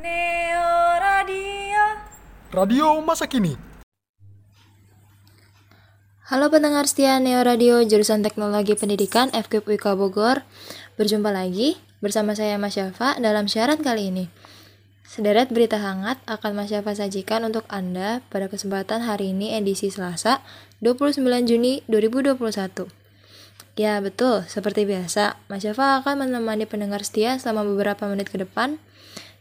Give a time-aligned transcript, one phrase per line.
[0.00, 1.84] Neo Radio.
[2.56, 3.52] Radio masa kini.
[6.24, 10.40] Halo pendengar setia Neo Radio jurusan Teknologi Pendidikan FKIP UIK Bogor.
[10.96, 14.32] Berjumpa lagi bersama saya Mas Syafa dalam siaran kali ini.
[15.04, 20.40] Sederet berita hangat akan Mas Syafa sajikan untuk Anda pada kesempatan hari ini edisi Selasa
[20.80, 22.88] 29 Juni 2021.
[23.76, 28.80] Ya betul, seperti biasa, Mas Syafa akan menemani pendengar setia selama beberapa menit ke depan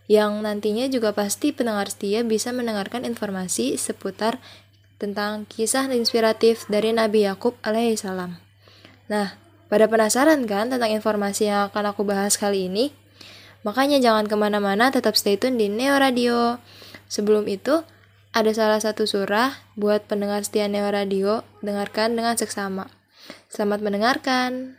[0.09, 4.41] yang nantinya juga pasti pendengar setia bisa mendengarkan informasi seputar
[4.97, 8.41] tentang kisah inspiratif dari Nabi Yakub alaihissalam.
[9.05, 9.37] Nah,
[9.69, 12.89] pada penasaran kan tentang informasi yang akan aku bahas kali ini?
[13.61, 16.57] Makanya jangan ke mana-mana, tetap stay tune di Neo Radio.
[17.05, 17.85] Sebelum itu,
[18.33, 22.89] ada salah satu surah buat pendengar setia Neo Radio, dengarkan dengan seksama.
[23.45, 24.78] Selamat mendengarkan.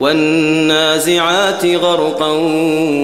[0.00, 2.30] والنازعات غرقا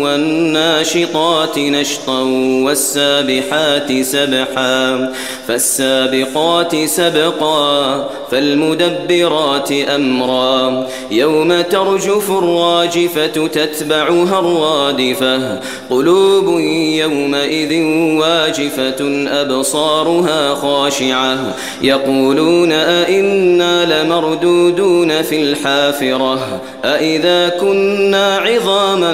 [0.02, 2.20] والناشطات نشطا
[2.64, 5.12] والسابحات سبحا
[5.48, 16.60] فالسابقات سبقا فالمدبرات أمرا يوم ترجف الراجفة تتبعها الرادفة قلوب
[16.98, 17.82] يومئذ
[18.20, 29.12] واجفة أبصارها خاشعة يقولون أئنا لمردودون في الحافرة أإذا كنا عظاما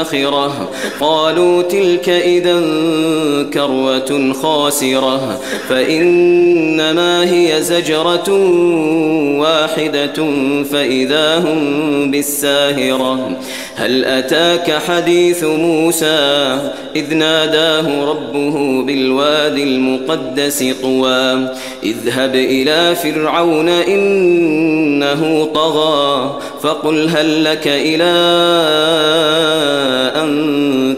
[0.00, 0.70] نخرة
[1.00, 2.60] قالوا تلك إذا
[3.54, 8.32] كروة خاسرة فإنما هي زجرة
[9.40, 10.26] واحدة
[10.72, 13.36] فإذا هم بالساهرة
[13.78, 16.58] هل أتاك حديث موسى
[16.96, 21.48] إذ ناداه ربه بالوادي المقدس طوى
[21.82, 28.12] اذهب إلى فرعون إنه طغى فقل هل لك إلى
[30.22, 30.77] أن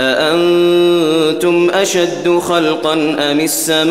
[0.00, 3.90] أأنتم أشد خلقا أم السماء؟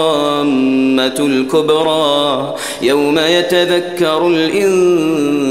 [1.19, 5.50] الكبرى يوم يتذكر الإنسان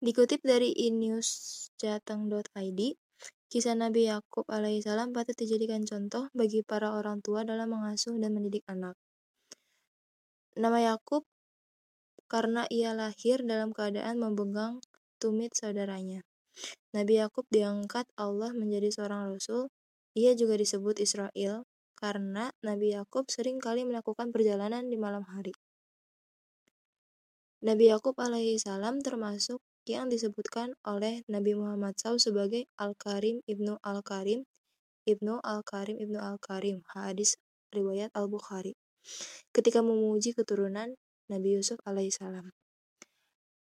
[0.00, 2.80] Dikutip dari inewsjateng.id,
[3.52, 8.64] kisah Nabi Yakub alaihissalam patut dijadikan contoh bagi para orang tua dalam mengasuh dan mendidik
[8.64, 8.96] anak.
[10.56, 11.28] Nama Yakub
[12.32, 14.80] karena ia lahir dalam keadaan memegang
[15.20, 16.24] tumit saudaranya.
[16.96, 19.68] Nabi Yakub diangkat Allah menjadi seorang rasul.
[20.16, 21.68] Ia juga disebut Israel
[22.00, 25.52] karena Nabi Yakub sering kali melakukan perjalanan di malam hari.
[27.60, 34.44] Nabi Yakub alaihissalam termasuk yang disebutkan oleh Nabi Muhammad SAW sebagai Al-Karim Ibnu Al-Karim
[35.08, 37.40] Ibnu Al-Karim Ibnu Al-Karim hadis
[37.72, 38.76] riwayat Al-Bukhari
[39.56, 40.92] ketika memuji keturunan
[41.32, 42.52] Nabi Yusuf alaihissalam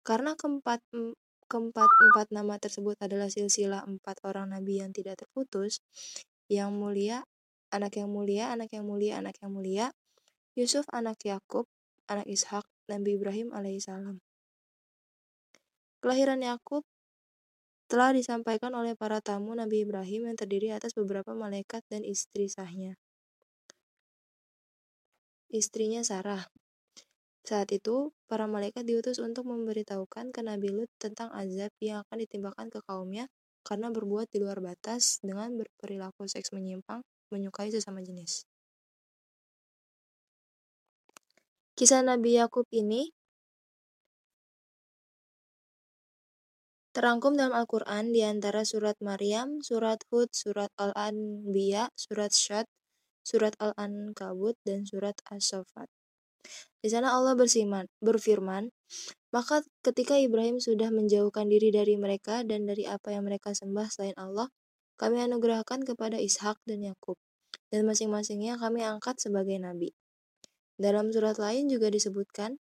[0.01, 0.81] karena keempat
[1.49, 5.81] keempat-empat nama tersebut adalah silsilah empat orang nabi yang tidak terputus,
[6.45, 7.25] yang mulia,
[7.73, 9.85] anak yang mulia, anak yang mulia, anak yang mulia,
[10.53, 11.65] Yusuf anak Yakub,
[12.05, 14.21] anak Ishak, Nabi Ibrahim alaihissalam.
[15.99, 16.87] Kelahiran Yakub
[17.91, 22.95] telah disampaikan oleh para tamu Nabi Ibrahim yang terdiri atas beberapa malaikat dan istri sahnya.
[25.49, 26.47] Istrinya Sarah.
[27.41, 32.69] Saat itu, para malaikat diutus untuk memberitahukan ke Nabi Lut tentang azab yang akan ditimbakan
[32.69, 33.25] ke kaumnya
[33.65, 37.01] karena berbuat di luar batas dengan berperilaku seks menyimpang,
[37.33, 38.45] menyukai sesama jenis.
[41.73, 43.09] Kisah Nabi Yakub ini
[46.89, 52.65] terangkum dalam Al-Quran di antara surat Maryam, surat Hud, surat Al-Anbiya, surat Syad,
[53.21, 55.87] surat Al-Ankabut, dan surat As-Sofat.
[56.79, 58.71] Di sana Allah bersiman, berfirman,
[59.29, 64.15] maka ketika Ibrahim sudah menjauhkan diri dari mereka dan dari apa yang mereka sembah selain
[64.17, 64.49] Allah,
[64.97, 67.19] kami anugerahkan kepada Ishak dan Yakub,
[67.69, 69.93] dan masing-masingnya kami angkat sebagai nabi.
[70.79, 72.57] Dalam surat lain juga disebutkan,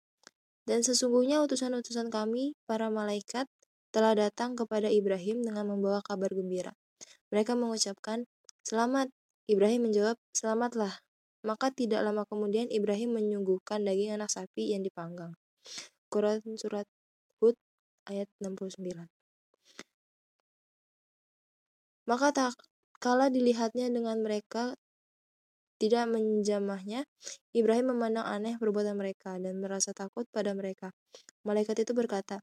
[0.69, 3.49] dan sesungguhnya utusan-utusan kami, para malaikat,
[3.89, 6.73] telah datang kepada Ibrahim dengan membawa kabar gembira.
[7.33, 8.25] Mereka mengucapkan,
[8.65, 9.09] Selamat.
[9.49, 11.01] Ibrahim menjawab, Selamatlah.
[11.47, 15.33] Maka tidak lama kemudian Ibrahim menyuguhkan daging anak sapi yang dipanggang.
[16.13, 16.85] Quran Surat
[17.41, 17.57] Hud
[18.09, 19.09] ayat 69
[22.09, 22.57] Maka tak
[22.99, 24.77] kala dilihatnya dengan mereka
[25.79, 27.07] tidak menjamahnya,
[27.55, 30.91] Ibrahim memandang aneh perbuatan mereka dan merasa takut pada mereka.
[31.47, 32.43] Malaikat itu berkata,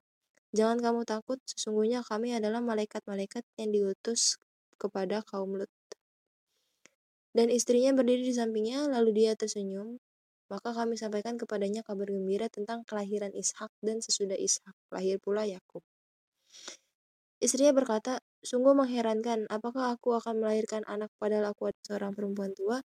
[0.56, 4.40] Jangan kamu takut, sesungguhnya kami adalah malaikat-malaikat yang diutus
[4.80, 5.68] kepada kaum Lut.
[7.36, 10.00] Dan istrinya berdiri di sampingnya, lalu dia tersenyum.
[10.48, 15.84] Maka kami sampaikan kepadanya kabar gembira tentang kelahiran Ishak dan sesudah Ishak, lahir pula Yakub.
[17.44, 22.80] Istrinya berkata, sungguh mengherankan, apakah aku akan melahirkan anak padahal aku adalah seorang perempuan tua?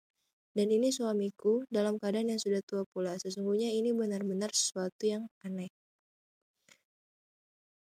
[0.56, 3.20] Dan ini suamiku dalam keadaan yang sudah tua pula.
[3.20, 5.77] Sesungguhnya ini benar-benar sesuatu yang aneh.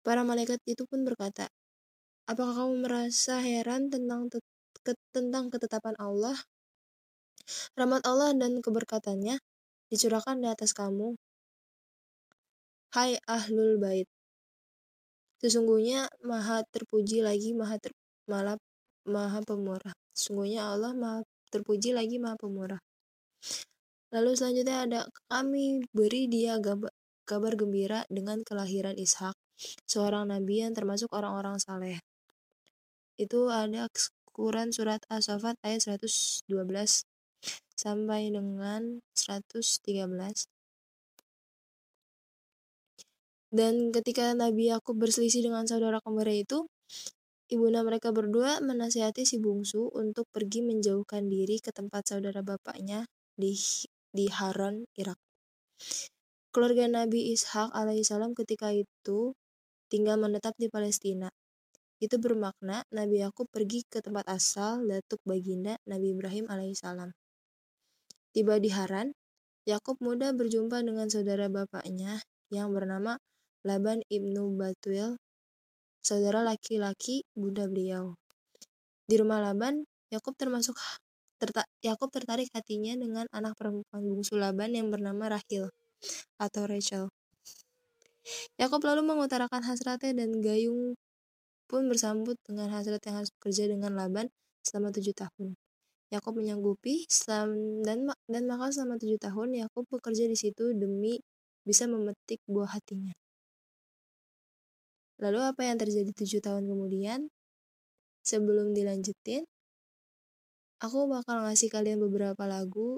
[0.05, 1.49] Para malaikat itu pun berkata,
[2.29, 4.29] Apakah kamu merasa heran tentang
[5.13, 6.37] tentang ketetapan Allah
[7.77, 9.37] Rahmat Allah dan keberkatannya
[9.93, 11.13] dicurahkan di atas kamu.
[12.89, 14.09] Hai Ahlul Bait.
[15.37, 17.93] Sesungguhnya maha terpuji lagi maha ter,
[18.25, 18.57] malah
[19.05, 19.93] maha pemurah.
[20.17, 21.21] Sesungguhnya Allah maha
[21.53, 22.81] terpuji lagi maha pemurah.
[24.09, 24.99] Lalu selanjutnya ada
[25.29, 26.57] kami beri dia
[27.29, 29.37] kabar gembira dengan kelahiran Ishak,
[29.87, 31.99] seorang nabi yang termasuk orang-orang saleh.
[33.15, 33.87] Itu ada
[34.35, 36.47] Quran surat As-Saffat ayat 112
[37.75, 40.51] sampai dengan 113.
[43.55, 46.67] Dan ketika Nabi Yakub berselisih dengan saudara kembar itu,
[47.47, 53.07] ibunda mereka berdua menasihati si bungsu untuk pergi menjauhkan diri ke tempat saudara bapaknya
[53.39, 53.55] di
[54.11, 55.15] di Haran, Irak.
[56.51, 59.35] Keluarga Nabi Ishak alaihissalam ketika itu
[59.87, 61.29] tinggal menetap di Palestina.
[62.01, 67.15] Itu bermakna Nabi Yakub pergi ke tempat asal datuk baginda Nabi Ibrahim alaihissalam.
[68.35, 69.15] Tiba di Haran,
[69.63, 72.19] Yakub muda berjumpa dengan saudara bapaknya
[72.51, 73.17] yang bernama
[73.65, 75.17] Laban ibnu Batuel,
[76.05, 78.13] saudara laki-laki Bunda beliau.
[79.09, 80.77] Di rumah Laban, Yakub termasuk
[81.81, 85.71] Yakub tertarik hatinya dengan anak perempuan bungsu Laban yang bernama Rahil
[86.37, 87.09] atau Rachel.
[88.57, 90.97] Yakub lalu mengutarakan hasratnya dan Gayung
[91.65, 94.29] pun bersambut dengan hasrat yang harus bekerja dengan Laban
[94.61, 95.57] selama tujuh tahun.
[96.13, 97.09] Yakub menyanggupi
[97.85, 101.17] dan dan maka selama tujuh tahun Yakub bekerja di situ demi
[101.65, 103.13] bisa memetik buah hatinya.
[105.17, 107.31] Lalu apa yang terjadi tujuh tahun kemudian?
[108.25, 109.45] Sebelum dilanjutin,
[110.81, 112.97] aku bakal ngasih kalian beberapa lagu.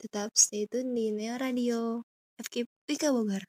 [0.00, 2.07] Tetap stay tune di Neo Radio.
[2.38, 3.42] FKP Bogor.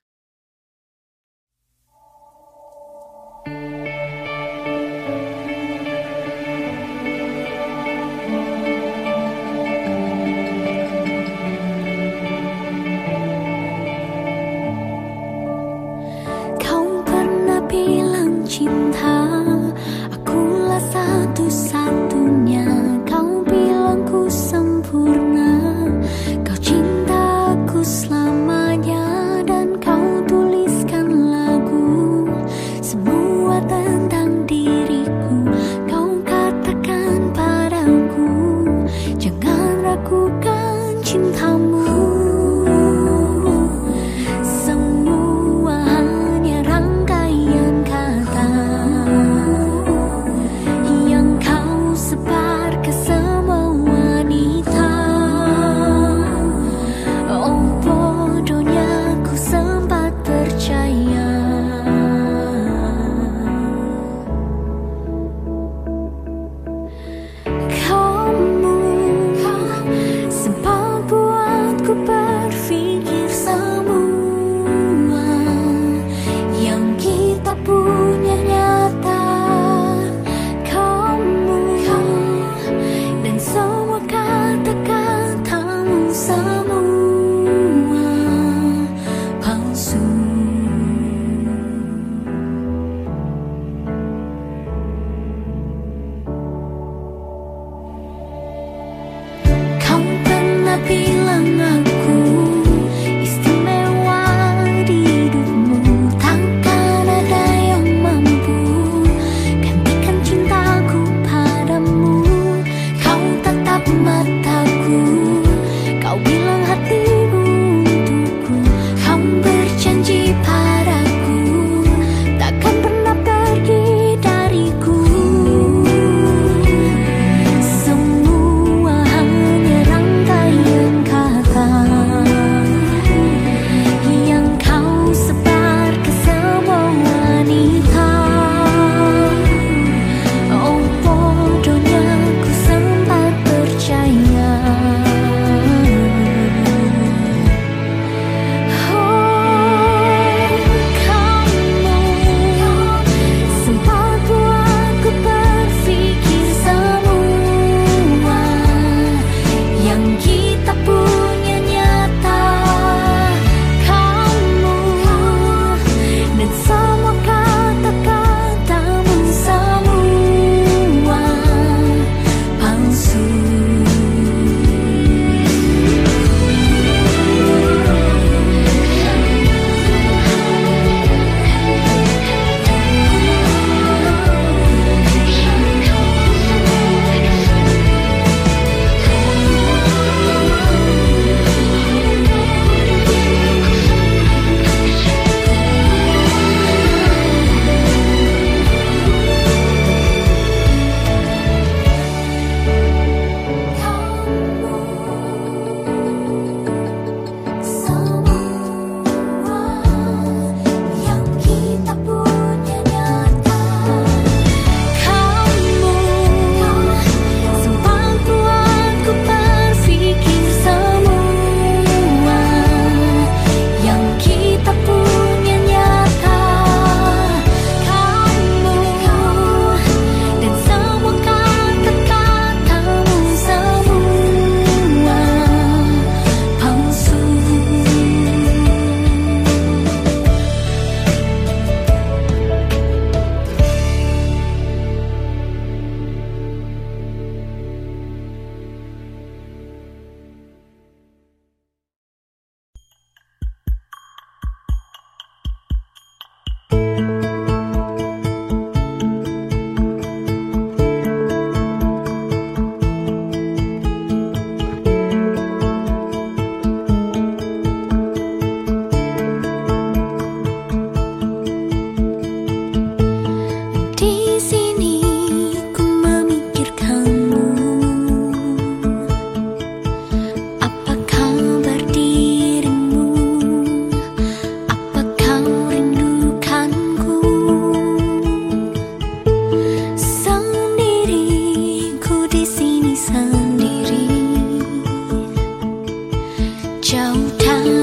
[296.82, 296.98] 教
[297.38, 297.79] 堂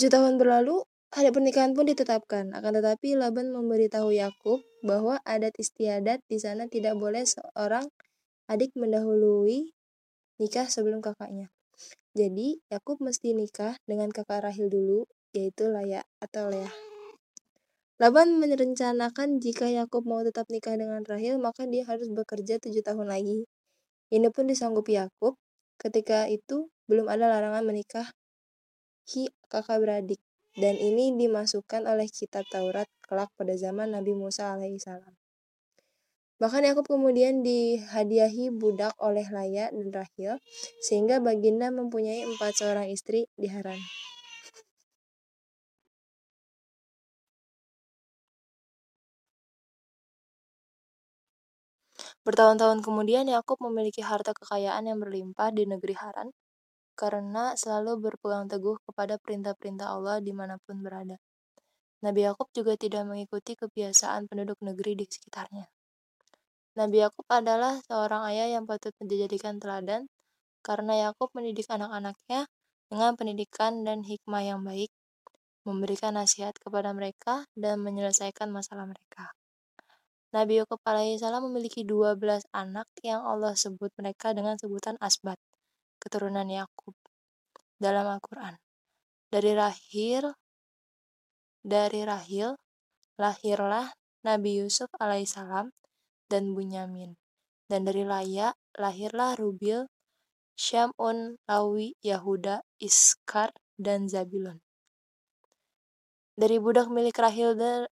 [0.00, 0.80] Tujuh tahun berlalu,
[1.12, 2.56] hari pernikahan pun ditetapkan.
[2.56, 7.84] Akan tetapi Laban memberitahu Yakub bahwa adat istiadat di sana tidak boleh seorang
[8.48, 9.76] adik mendahului
[10.40, 11.52] nikah sebelum kakaknya.
[12.16, 15.04] Jadi, Yakub mesti nikah dengan kakak Rahil dulu,
[15.36, 16.72] yaitu Laya atau Leah.
[18.00, 23.04] Laban merencanakan jika Yakub mau tetap nikah dengan Rahil, maka dia harus bekerja tujuh tahun
[23.04, 23.44] lagi.
[24.08, 25.36] Ini pun disanggupi Yakub.
[25.76, 28.08] Ketika itu, belum ada larangan menikah
[29.08, 30.20] hi kakak beradik
[30.58, 35.14] dan ini dimasukkan oleh kitab Taurat kelak pada zaman Nabi Musa alaihissalam.
[36.40, 40.40] Bahkan Yakub kemudian dihadiahi budak oleh Laya dan Rahil,
[40.80, 43.76] sehingga baginda mempunyai empat seorang istri di Haran.
[52.24, 56.32] Bertahun-tahun kemudian Yakub memiliki harta kekayaan yang berlimpah di negeri Haran,
[56.98, 61.16] karena selalu berpegang teguh kepada perintah-perintah Allah di mana pun berada.
[62.00, 65.68] Nabi Yakub juga tidak mengikuti kebiasaan penduduk negeri di sekitarnya.
[66.80, 70.08] Nabi Yakub adalah seorang ayah yang patut dijadikan teladan
[70.64, 72.48] karena Yakub mendidik anak-anaknya
[72.88, 74.88] dengan pendidikan dan hikmah yang baik,
[75.68, 79.36] memberikan nasihat kepada mereka dan menyelesaikan masalah mereka.
[80.30, 85.36] Nabi Yakub alaihissalam memiliki 12 anak yang Allah sebut mereka dengan sebutan asbat
[86.00, 86.96] keturunan Yakub
[87.76, 88.56] dalam Al-Quran.
[89.30, 90.24] Dari Rahil,
[91.60, 92.56] dari Rahil,
[93.20, 93.92] lahirlah
[94.24, 95.70] Nabi Yusuf alaihissalam
[96.26, 97.14] dan Bunyamin.
[97.70, 99.86] Dan dari Laya, lahirlah Rubil,
[100.58, 104.58] Syamun, Lawi, Yahuda, Iskar, dan Zabilon.
[106.34, 107.52] Dari budak milik Rahil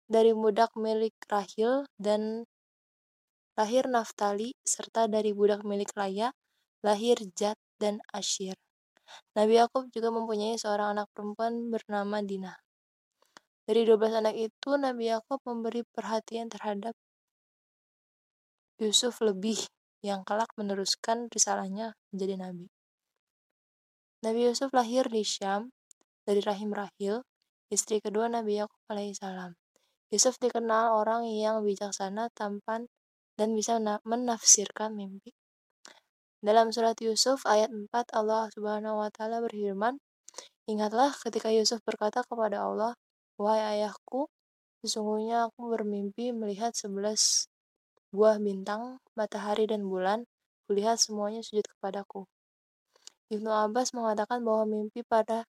[0.10, 2.44] dari budak milik Rahil dan
[3.54, 6.34] lahir Naftali serta dari budak milik Laya
[6.82, 8.54] lahir Jad dan Ashir.
[9.34, 12.54] Nabi Yakub juga mempunyai seorang anak perempuan bernama Dina.
[13.66, 16.94] Dari 12 anak itu, Nabi Yakub memberi perhatian terhadap
[18.82, 19.58] Yusuf lebih
[20.02, 22.66] yang kelak meneruskan risalahnya menjadi nabi.
[24.26, 25.70] Nabi Yusuf lahir di Syam
[26.26, 27.22] dari rahim Rahil,
[27.70, 29.54] istri kedua Nabi Yakub alaihissalam.
[30.10, 32.90] Yusuf dikenal orang yang bijaksana, tampan,
[33.38, 35.32] dan bisa menafsirkan mimpi.
[36.42, 40.02] Dalam surat Yusuf ayat 4 Allah Subhanahu wa taala berfirman,
[40.66, 42.98] "Ingatlah ketika Yusuf berkata kepada Allah,
[43.38, 44.26] "Wahai ayahku,
[44.82, 47.46] sesungguhnya aku bermimpi melihat sebelas
[48.10, 50.26] buah bintang, matahari dan bulan,
[50.66, 52.26] kulihat semuanya sujud kepadaku."
[53.30, 55.46] Ibnu Abbas mengatakan bahwa mimpi pada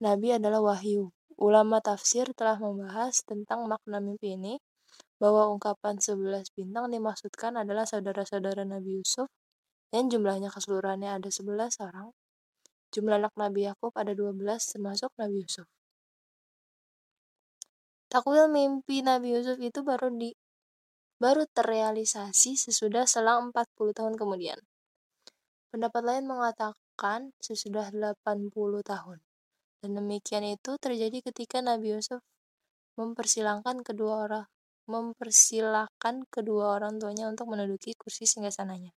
[0.00, 1.12] Nabi adalah wahyu.
[1.36, 4.56] Ulama tafsir telah membahas tentang makna mimpi ini,
[5.20, 9.28] bahwa ungkapan sebelas bintang dimaksudkan adalah saudara-saudara Nabi Yusuf
[9.94, 12.10] yang jumlahnya keseluruhannya ada 11 orang.
[12.90, 14.42] Jumlah anak Nabi Yakub ada 12
[14.74, 15.70] termasuk Nabi Yusuf.
[18.10, 20.34] Takwil mimpi Nabi Yusuf itu baru di
[21.22, 24.58] baru terrealisasi sesudah selang 40 tahun kemudian.
[25.70, 28.50] Pendapat lain mengatakan sesudah 80
[28.82, 29.18] tahun.
[29.78, 32.18] Dan demikian itu terjadi ketika Nabi Yusuf
[32.98, 34.46] mempersilahkan kedua orang
[34.84, 38.92] mempersilahkan kedua orang tuanya untuk menduduki kursi singgasananya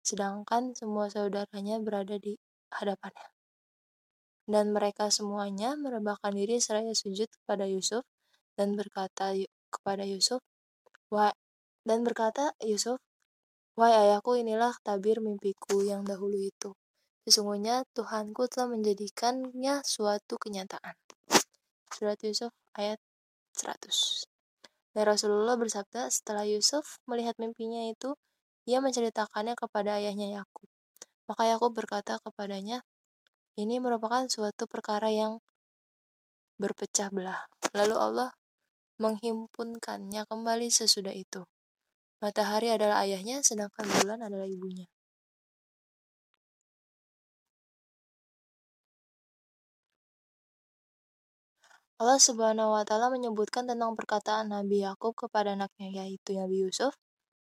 [0.00, 2.36] sedangkan semua saudaranya berada di
[2.72, 3.28] hadapannya.
[4.50, 8.02] Dan mereka semuanya merebahkan diri seraya sujud kepada Yusuf
[8.58, 9.36] dan berkata
[9.70, 10.42] kepada Yusuf,
[11.10, 11.30] Wah,
[11.86, 12.98] dan berkata Yusuf,
[13.78, 16.74] Wahai ayahku inilah tabir mimpiku yang dahulu itu.
[17.24, 20.98] Sesungguhnya Tuhanku telah menjadikannya suatu kenyataan.
[21.88, 22.98] Surat Yusuf ayat
[23.54, 24.26] 100.
[24.90, 28.18] Dan Rasulullah bersabda setelah Yusuf melihat mimpinya itu,
[28.68, 30.68] ia menceritakannya kepada ayahnya Yakub.
[31.30, 32.82] Maka Yakub berkata kepadanya,
[33.54, 35.38] "Ini merupakan suatu perkara yang
[36.58, 38.30] berpecah belah." Lalu Allah
[39.00, 41.46] menghimpunkannya kembali sesudah itu.
[42.20, 44.84] Matahari adalah ayahnya, sedangkan bulan adalah ibunya.
[52.00, 56.96] Allah Subhanahu wa taala menyebutkan tentang perkataan Nabi Yakub kepada anaknya yaitu Nabi Yusuf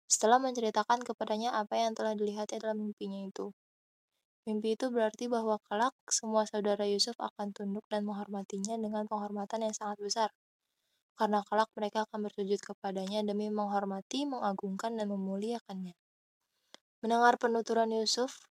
[0.08, 3.52] setelah menceritakan kepadanya apa yang telah dilihatnya dalam mimpinya itu.
[4.48, 9.76] Mimpi itu berarti bahwa kelak semua saudara Yusuf akan tunduk dan menghormatinya dengan penghormatan yang
[9.76, 10.28] sangat besar.
[11.12, 15.92] Karena kelak mereka akan bersujud kepadanya demi menghormati, mengagungkan, dan memuliakannya.
[17.04, 18.48] Mendengar penuturan Yusuf,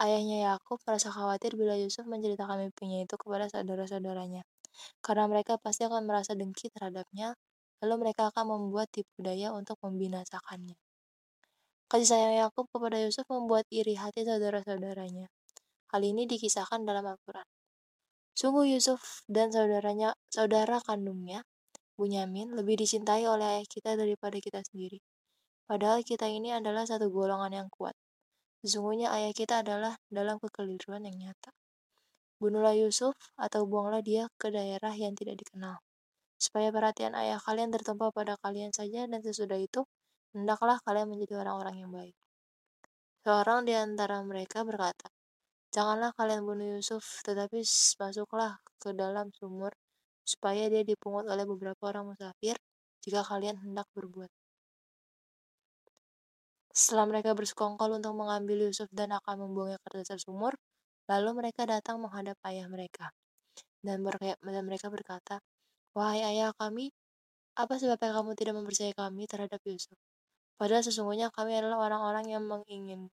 [0.00, 4.48] ayahnya Yakub merasa khawatir bila Yusuf menceritakan mimpinya itu kepada saudara-saudaranya.
[5.04, 7.36] Karena mereka pasti akan merasa dengki terhadapnya
[7.84, 10.80] lalu mereka akan membuat tipu daya untuk membinasakannya.
[11.84, 15.28] Kasih sayang Yakub kepada Yusuf membuat iri hati saudara-saudaranya.
[15.92, 17.44] Hal ini dikisahkan dalam Al-Quran.
[18.32, 21.44] Sungguh Yusuf dan saudaranya, saudara kandungnya,
[21.94, 24.98] Bunyamin, lebih dicintai oleh ayah kita daripada kita sendiri.
[25.68, 27.94] Padahal kita ini adalah satu golongan yang kuat.
[28.64, 31.52] Sesungguhnya ayah kita adalah dalam kekeliruan yang nyata.
[32.40, 35.83] Bunuhlah Yusuf atau buanglah dia ke daerah yang tidak dikenal.
[36.44, 39.88] Supaya perhatian ayah kalian tertumpah pada kalian saja dan sesudah itu,
[40.36, 42.12] hendaklah kalian menjadi orang-orang yang baik.
[43.24, 45.08] Seorang di antara mereka berkata,
[45.72, 47.64] Janganlah kalian bunuh Yusuf, tetapi
[47.96, 49.72] masuklah ke dalam sumur,
[50.20, 52.60] supaya dia dipungut oleh beberapa orang musafir,
[53.00, 54.28] jika kalian hendak berbuat.
[56.68, 60.52] Setelah mereka bersekongkol untuk mengambil Yusuf dan akan membuangnya ke dasar sumur,
[61.08, 63.08] lalu mereka datang menghadap ayah mereka.
[63.80, 64.04] Dan,
[64.62, 65.40] mereka berkata,
[65.94, 66.90] Wahai ayah kami,
[67.54, 69.94] apa sebabnya kamu tidak mempercayai kami terhadap Yusuf?
[70.58, 73.10] Padahal sesungguhnya kami adalah orang-orang yang mengingini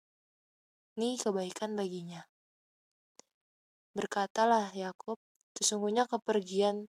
[0.95, 2.23] kebaikan baginya.
[3.91, 5.19] Berkatalah Yakub,
[5.59, 6.87] sesungguhnya kepergian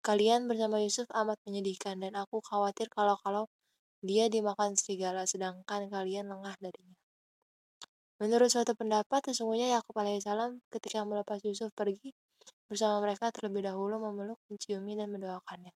[0.00, 3.52] kalian bersama Yusuf amat menyedihkan dan aku khawatir kalau-kalau
[4.00, 6.96] dia dimakan serigala sedangkan kalian lengah darinya.
[8.16, 12.16] Menurut suatu pendapat, sesungguhnya Yakub alaihissalam ketika melepas Yusuf pergi
[12.66, 15.70] bersama mereka terlebih dahulu memeluk, menciumi dan mendoakannya.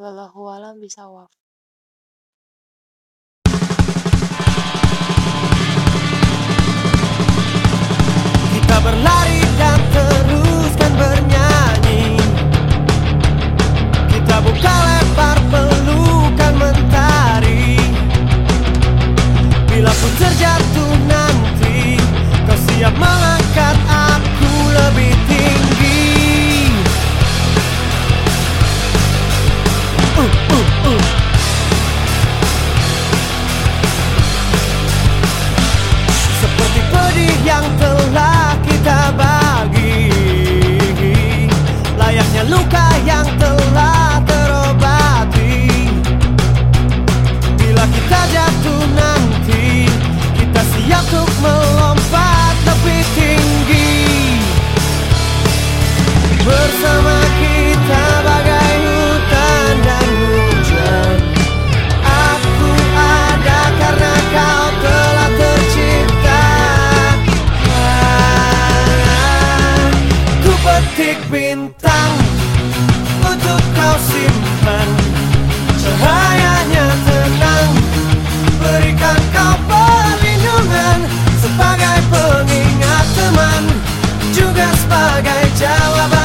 [0.00, 1.28] Wallahu alam bisawab.
[8.56, 9.29] Kita berlari
[70.80, 72.12] Ku petik bintang
[73.20, 74.88] untuk kau simpan.
[75.76, 77.68] Cahayanya tenang
[78.56, 81.04] Berikan kau perlindungan.
[81.36, 83.64] Sebagai pengingat teman
[84.32, 86.19] Juga sebagai jawaban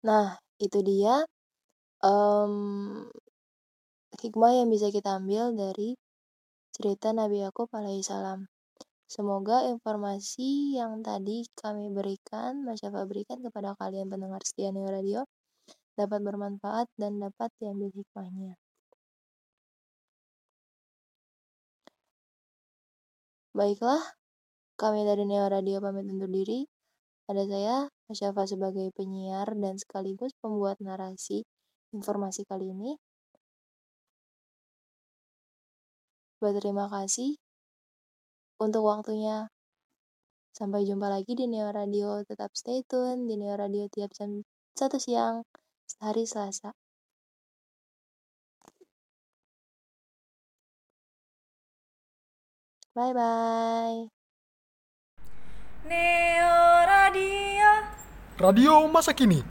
[0.00, 1.24] Nah, itu dia
[2.04, 2.54] em,
[4.22, 5.96] hikmah yang bisa kita ambil dari
[6.76, 8.48] cerita Nabi Yakub alaihissalam.
[9.10, 15.26] Semoga informasi yang tadi kami berikan, Mas Syafa berikan kepada kalian pendengar setia Neo Radio
[15.98, 18.54] dapat bermanfaat dan dapat diambil hikmahnya.
[23.50, 23.98] Baiklah,
[24.78, 26.69] kami dari Neo Radio pamit undur diri.
[27.30, 27.76] Ada saya,
[28.10, 31.46] Mas Syafa sebagai penyiar dan sekaligus pembuat narasi
[31.94, 32.98] informasi kali ini.
[36.42, 37.38] Berterima kasih
[38.58, 39.46] untuk waktunya.
[40.50, 42.26] Sampai jumpa lagi di Neo Radio.
[42.26, 44.42] Tetap stay tune di Neo Radio tiap jam
[44.74, 45.46] 1 siang
[46.02, 46.74] hari Selasa.
[52.94, 54.19] Bye bye.
[55.90, 57.66] Neo Radio
[58.38, 59.42] Radio masa kini.